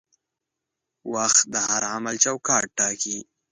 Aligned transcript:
وخت 1.13 1.41
د 1.53 1.55
هر 1.67 1.81
عمل 1.93 2.15
چوکاټ 2.23 2.65
ټاکي. 2.77 3.17